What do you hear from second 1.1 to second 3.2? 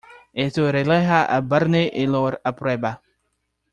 a Barney y lo aprueba.